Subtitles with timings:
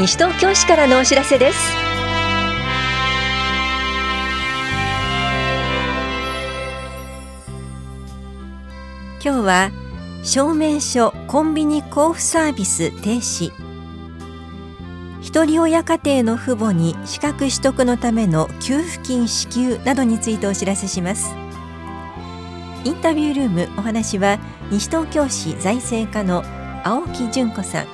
[0.00, 1.58] 西東京市からのお知らせです。
[9.22, 9.70] 今日は
[10.22, 13.52] 証明書コンビニ交付サービス停止。
[15.20, 21.34] 一人親家庭の父母に資格取得のための給付金支給などについてお知らせします。
[22.84, 24.38] インタビュールームお話は
[24.70, 26.42] 西東京市財政課の
[26.84, 27.86] 青木純子さん。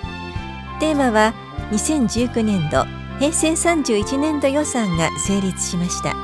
[0.78, 1.34] テーマは
[1.70, 2.84] 2019年度
[3.18, 6.14] 平成31年度予算が成立しました。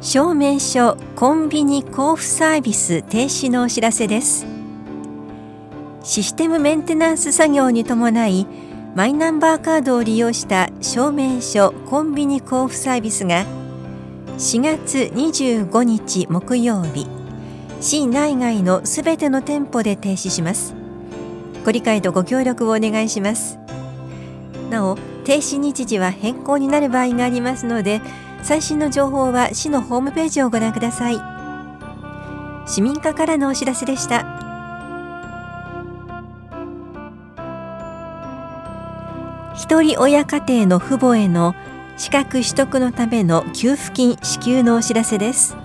[0.00, 4.46] 証明書コンビニ交付サービス停止のお知らせです。
[6.02, 8.46] システムメンテナンス作業に伴い
[8.98, 13.46] マイナンバーカードを利用した証明書コンビニ交付サービスが
[14.38, 17.06] 4月25日木曜日
[17.80, 20.74] 市内外のすべての店舗で停止します。
[21.64, 23.60] ご理解とご協力をお願いします。
[24.68, 28.00] なお停止日時は変更になる場合がありますので
[28.42, 31.20] 最新の情報は市のホームページをご覧ください。
[32.66, 34.47] 市民課からのお知らせでした。
[39.58, 41.56] 一人親家庭の父母への
[41.96, 45.56] 資格取得のための給付金支給のお知らせです。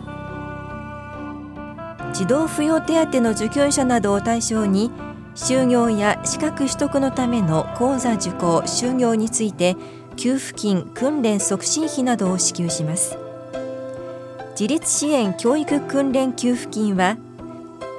[2.12, 4.90] 児童扶養手当の受給者などを対象に
[5.36, 9.76] 就業や資格取得のための講座受講就業について
[10.16, 13.16] 給付金訓練促進費などを支給します。
[14.54, 17.18] 自立支援教育訓練給付金は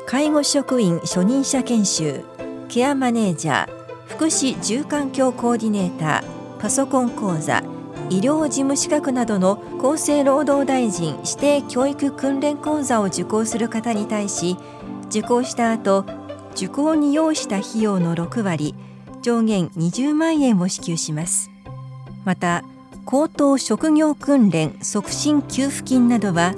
[0.07, 2.25] 介護職員初任者研修
[2.69, 3.74] ケアマネージャー
[4.07, 7.63] 福祉住環境コーディネーターパソコン講座
[8.11, 14.57] 医療事務資格などの厚生労働大臣指定教育訓練講座を受講する方に対し
[15.09, 16.05] 受講した後
[16.55, 18.75] 受講に要した費用の6割
[19.23, 21.51] 上限20万円を支給します。
[22.25, 22.63] また
[23.05, 26.55] 高等職業訓練促進給付金などは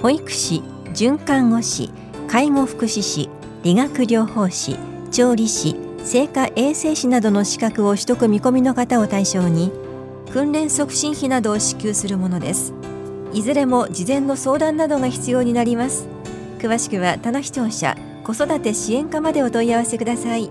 [0.00, 0.62] 保育士
[0.94, 1.90] 准看護師
[2.28, 3.28] 介護福祉士
[3.62, 4.76] 理学療法士
[5.10, 9.72] 調理師生化衛生士などの資格を取得見込みの方を対象に
[10.30, 12.74] 訓練促進費などを支給するものです。
[13.32, 16.06] いずれも事前の相談などが必要になります。
[16.58, 20.50] 詳しくは田野視聴者子育て支援課までお問い合わせください。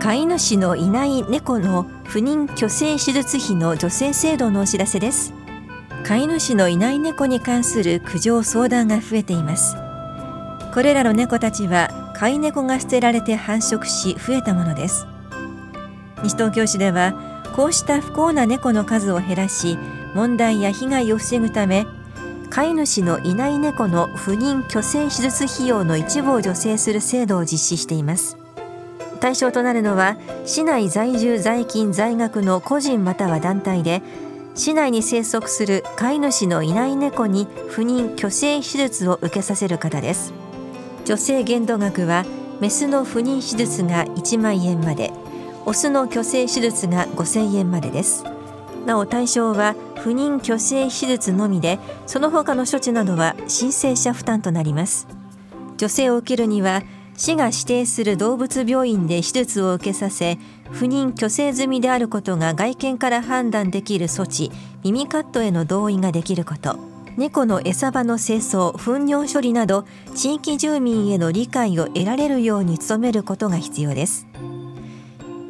[0.00, 5.35] 飼い主のいない猫の不妊去勢手術費の助成制度のお知らせです。
[6.04, 9.76] 飼い主のいない猫に関する苦情相談が増えています。
[10.72, 15.06] これらの猫たちは飼い猫が捨てられて繁殖し増えたものです。
[16.22, 17.14] 西東京市では
[17.54, 19.78] こうした不幸な猫の数を減らし
[20.14, 21.86] 問題や被害を防ぐため
[22.50, 28.38] 飼い主のいない猫の不妊去勢手術費用の一部を助成する制度を実施しています。
[29.20, 34.02] 対象となるのは市内在住在勤在学の個人または団体で
[34.56, 40.32] 市内に生息する飼い主のいない猫に不妊去勢手術を受けさせる方です。
[41.04, 42.24] 女性限度額は
[42.60, 45.12] メスの不妊手術が1万円まで。
[45.66, 48.24] オスの去勢手術が5000円までです。
[48.86, 55.08] なお対象は不妊去勢手術のみでその他の処置などは申請者負担となります。
[55.76, 56.82] 女性を受けるには
[57.16, 60.38] 市が指定する動物病院で手術を受けさせ
[60.70, 64.52] 不妊去勢済みであることが外見から判断できる措置
[64.84, 66.78] 耳カットへの同意ができること。
[67.16, 74.26] 猫の餌場の清掃糞尿処理など地域住民への理解を得られるように努めることが必要です。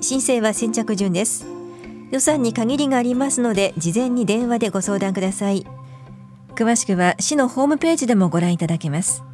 [0.00, 1.44] 申請は先着順です。
[2.12, 5.66] 予算に限りがありますので事前に電話でご相談ください。
[6.55, 9.25] 詳しくは市のホームページでもご覧いただけます。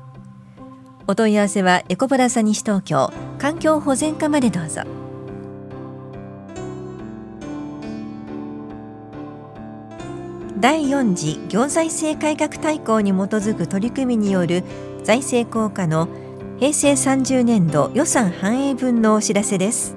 [1.09, 4.83] お問い合わせはエコプラザ西東京環境保全課までどうぞ。
[10.61, 14.63] 第4次行財政改革大綱に基づく取り組みによる
[15.03, 16.09] 財政効果の
[16.61, 19.97] 平成30年度予算反映分のお知らせです。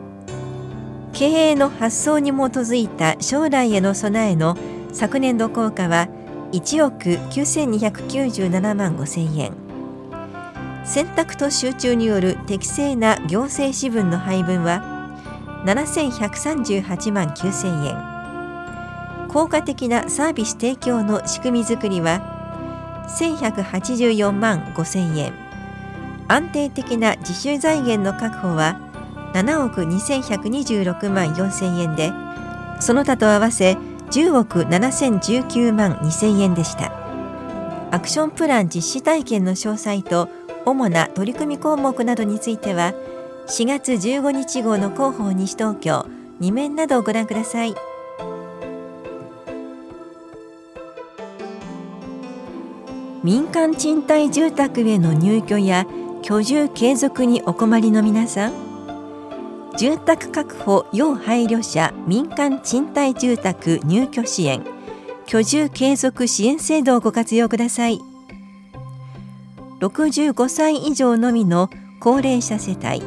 [1.14, 4.58] 経営の発想に基づいた将来への備えの
[4.92, 6.10] 昨年度効果は
[6.52, 9.65] 1億9297万5千円。
[10.86, 14.84] 選択と集中による適正な行政支分の配分は
[15.66, 18.16] 7138万9千円。
[19.30, 25.34] 効果的なサービス提供の仕組みづくりは1184万5千円。
[26.28, 28.80] 安定的な自主財源の確保は
[29.34, 32.12] 7億2126万4000円で
[32.80, 33.78] その他と合わせ
[34.12, 36.94] 10億7019万2000円でした。
[37.92, 40.30] アクションプラン実施体験の詳細と
[40.66, 42.94] 主な取り組み項目などについては
[43.48, 46.06] 4月15日号の広報西東京
[46.42, 47.76] 2面などをご覧ください。
[53.26, 55.88] 民間賃貸住宅への入居や
[56.22, 58.54] 居住継続にお困りの皆さん
[59.80, 64.64] 住宅確保要配慮者民間賃貸住宅入居支援
[65.26, 68.15] 居住継続支援制度をご活用ください。
[69.80, 71.70] 65歳以上のみの
[72.00, 73.04] 高齢者世帯。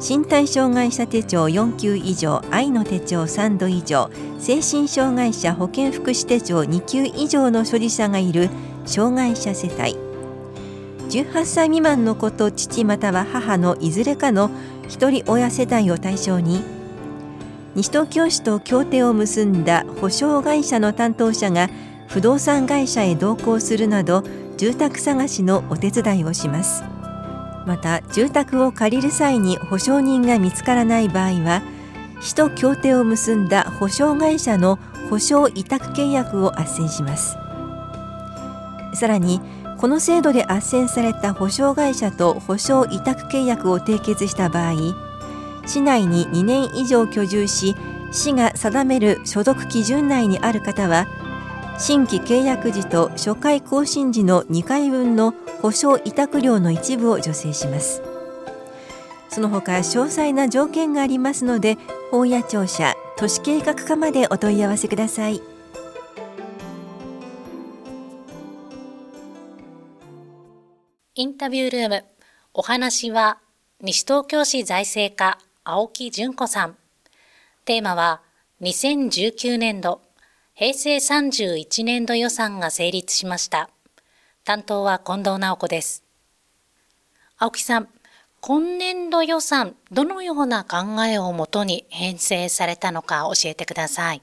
[0.00, 8.48] 身体障害者手帳4級以上愛の手帳3度以上精神障害者保健福祉手帳2級以上の所持者がいる
[8.86, 9.96] 障害者世帯。
[11.10, 14.50] 18歳未満の子と父または母のいずれかの
[14.88, 16.62] 一人親世帯を対象に
[17.74, 21.68] 西東京市と協定を結んだ保証会社の担当者が
[22.08, 24.24] 不動産会社へ同行するなど
[24.56, 26.82] 住宅探しのお手伝いをします。
[27.66, 31.62] また住宅を借りる際に保証人が見つからない場合は
[32.20, 34.78] 市と協定を結んだ保証会社の
[35.10, 37.36] 保証委託契約を斡旋します。
[38.94, 39.40] さらに
[39.78, 44.74] この制度で斡旋された保証会社と保証委託契約を締結した場合
[45.66, 47.76] 市内に2年以上居住し
[48.10, 51.06] 市が定める所得基準内にある方は
[51.78, 58.02] 新規契約時と初回更新時の2回分の保証委託料の一部を助成します。
[59.28, 61.76] その他詳細な条件がありますので
[62.10, 65.42] 法や庁舎都市計画課までお問い合わせください。
[71.14, 72.04] インタビュールーム
[72.54, 73.38] お話は
[73.82, 76.76] 西東京市財政課青木純子さん。
[77.66, 78.22] テーマは
[78.62, 80.05] 2019年度
[80.58, 83.68] 平成31年度予算が成立しました。
[84.42, 86.02] 担当は近藤直子です。
[87.36, 87.88] 青木さん、
[88.40, 94.22] 今年度予算、どのような考えをもとに編成されたのか教えてください。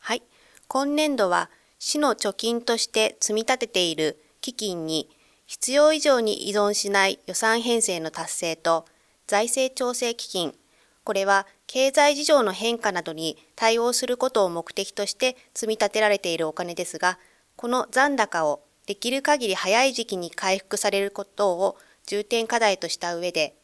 [0.00, 0.24] はい。
[0.66, 5.08] 今年度は市の貯金として積み立てている基金に
[5.46, 8.86] 必要以上に依存しない予算編成の達成と
[9.28, 10.52] 財政調整基金、
[11.04, 17.18] これは経済事情の変化などに対応することを目的として積み立てられているお金ですが、
[17.56, 21.76] この残高をできる限り早い時期に回復されることを
[22.06, 23.56] 重点課題とした上で、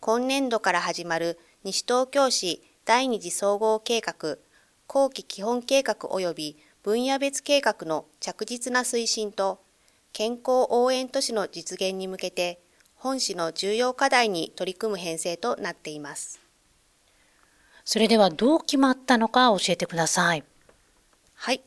[0.00, 4.38] 今年度から始まる西東京市第二次総合計画、
[4.86, 9.60] 後期基本計画及び分野別計画の着実な推進と、
[10.12, 12.60] 健康応援都市の実現に向けて、
[12.94, 16.47] 本市の重要課題に取り組む編成となっています。
[17.90, 20.44] それではどう決まったのか教えてください。
[21.32, 21.62] はい。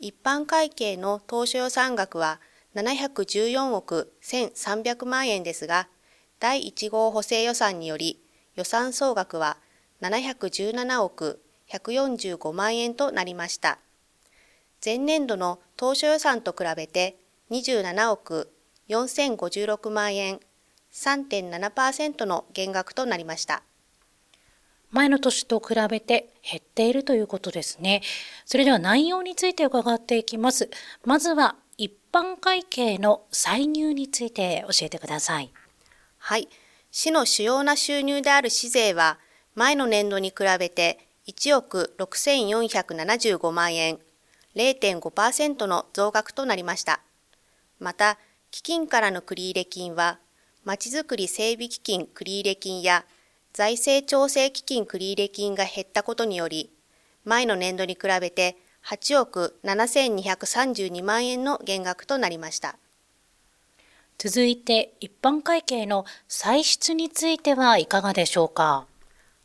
[0.00, 2.40] 一般会計の当初予算額は
[2.74, 5.88] 714億1300万円ですが、
[6.40, 8.22] 第1号補正予算により
[8.54, 9.56] 予算総額は
[10.02, 11.40] 717億
[11.70, 13.78] 145万円となりました。
[14.84, 17.16] 前年度の当初予算と比べて
[17.50, 18.52] 27億
[18.90, 20.38] 4056万円、
[20.92, 23.62] 3.7%の減額となりました。
[24.92, 28.02] 前の年と比べて減っているということですね。
[28.44, 30.70] それでは内容について伺っていきます。
[31.04, 35.52] まずは一般会計の歳入について教えてください。
[36.18, 36.48] はい。
[36.90, 39.18] 市の主要な収入である市税は
[39.54, 43.98] 前の年度に比べて1億6475万円、
[44.56, 47.00] 0.5%の増額となりました。
[47.78, 48.18] また、
[48.50, 50.18] 基金からの繰入金は、
[50.64, 53.04] まちづくり整備基金繰入金や
[53.52, 56.70] 財政調整基金繰入金が減ったことにより、
[57.24, 58.56] 前の年度に比べて
[58.86, 62.76] 8億7232万円の減額となりました。
[64.18, 68.86] 続いて、一般会計の歳出についてはいかがでしょうか？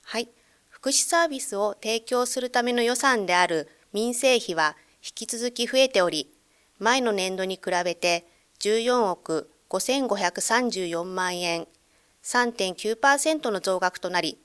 [0.03, 0.29] はい。
[0.69, 6.31] 福祉サービスを提供するための予算である民生費は引き続き増えており、
[6.79, 8.25] 前の年度に比べて
[8.59, 11.67] 14億5534万円、
[12.27, 14.37] 3.9%の増額となり、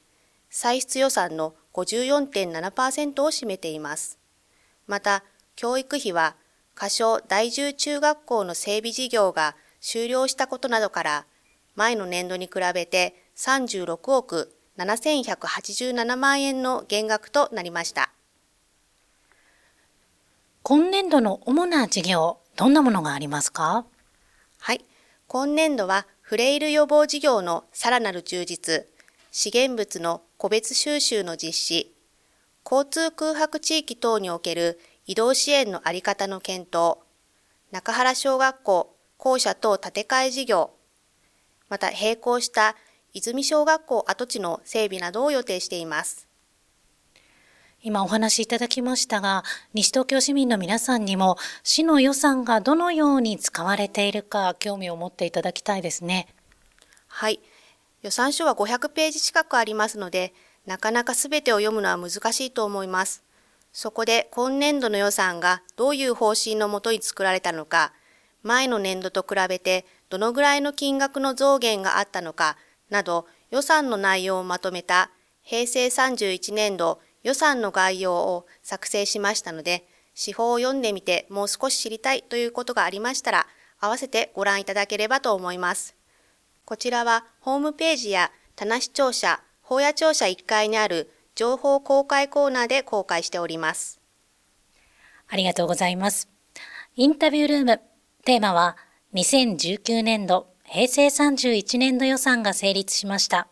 [0.51, 4.21] 歳出予算の54.7%を占めています。
[4.87, 5.25] また、
[5.57, 6.37] 教育費は、
[6.77, 11.27] 仮称大住中学校の整備事業が終了したことなどから、
[11.75, 18.13] 前の年度に比べて36億7187万円の減額となりました。
[20.63, 23.85] 今年度の主な事業、どんなものがありますか？
[24.61, 24.85] はい。
[25.27, 28.87] 今年度はフレイル予防事業のさらなる充実、
[29.31, 31.93] 資源物の個別収集の実施、
[32.65, 36.97] 交通空白地域等における移動支援のあり方の検討、
[37.71, 40.71] 中原小学校校舎等建て替え事業、
[41.69, 42.77] また並行した
[43.13, 46.32] 泉小学校跡地の整備などを予定しています。
[47.85, 49.43] 今お話いただきましたが、
[49.75, 56.29] 西東京市民の皆さんにも市の予算がどのように使われているか興味を持っていただきたいですね。
[57.09, 57.41] はい。
[58.03, 60.33] 予算書は500ページ近くありますので、
[60.65, 63.25] なかなかすべてを読むのは難しいと思います。
[63.73, 67.93] そこで今年度の予算がどういう方針のもとに作られたのか、
[68.45, 72.57] 前の年度と比べてどのぐらいの金額の増減があったのか
[72.91, 75.11] など予算の内容をまとめた
[75.43, 83.47] 平成31年度予算の概要を作成しましたので、司法を読んでみてもう少し知りたいということがありましたら、
[83.81, 85.97] 合わせてご覧いただければと思います。
[86.65, 94.01] こちらはホームページや棚視聴者、法屋庁舎1階にある情報公開コーナーで公開しております。
[95.29, 96.29] ありがとうございます。
[96.95, 97.81] インタビュールーム、
[98.25, 98.77] テーマは
[99.15, 103.49] 2019年度、平成31年度予算が成立しました。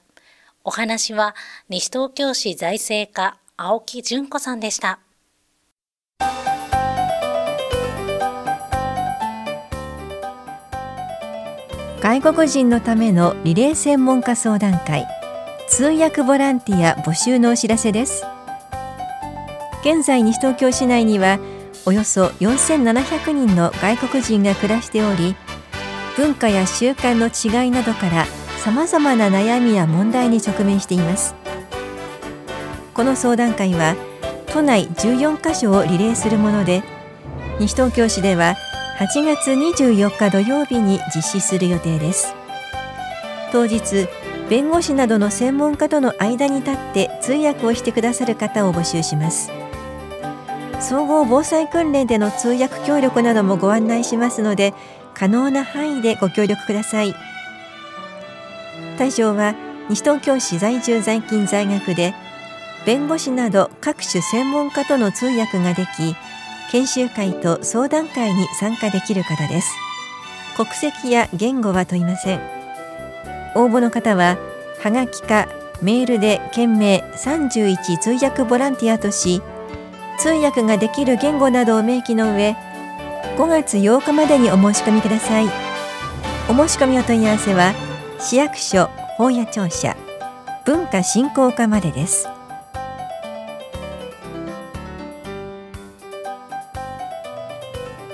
[0.62, 1.34] お話は
[1.68, 5.00] 西東京市財政課青木純子さんでした。
[12.00, 15.06] 外国人のためのリレー専門家相談会。
[15.68, 18.24] 通訳ボランティア募集のお知らせです。
[19.82, 21.38] 現在西東京市内には
[21.84, 25.36] およそ4700人の外国人が暮らしており
[26.16, 28.24] 文化や習慣の違いなどから
[28.64, 31.34] さまざまな悩みや問題に直面しています。
[33.00, 33.96] この相談会は
[34.48, 36.82] 都内14カ所をリレーするもので
[37.58, 38.56] 西東京市では
[38.98, 42.34] 8月24日土曜日に実施する予定です。
[43.52, 44.06] 当日
[44.50, 49.50] 弁護士などの専門家との間に立って通訳をしてくださる方を募集します。
[50.78, 54.74] 総合防災訓練での通訳協力などもご案内しますので
[55.14, 57.14] 可能な範囲でご協力ください。
[58.98, 59.54] 対象は
[59.88, 62.12] 西東京市在住在勤在学で
[62.86, 66.16] 弁護士など各種専門家との通訳ができ
[66.70, 69.70] 研修会と相談会に参加できる方です。
[70.56, 72.40] 国籍や言語は問いません。
[73.54, 74.36] 応募の方は
[74.82, 75.48] はがきか
[75.82, 79.42] メールで件名31通訳ボランティアとし
[80.18, 82.54] 通訳ができる言語などを明記の上
[83.36, 85.46] 5月8日までにお申し込みください。
[86.48, 87.74] お申し込みお問い合わせは
[88.18, 89.96] 市役所本屋庁舎
[90.64, 92.28] 文化振興課までです。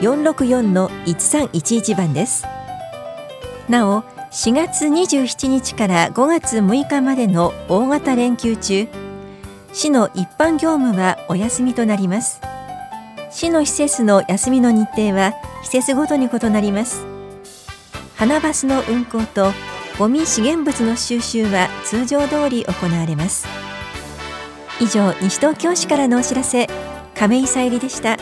[0.00, 2.44] 464-1311番です。
[3.68, 8.88] なお4月27日から5月6日までの大型連休中
[9.72, 12.40] 市の一般業務はお休みとなります。
[13.30, 17.04] 市の施設の休みの日程は施設ごとに異なります。
[18.16, 19.52] 花バスの運行と
[19.98, 23.46] ゴミ資源物の収集は通常通り行われます。
[24.80, 26.68] 以上西東京市からのお知らせ
[27.16, 28.16] 亀井さゆりでした。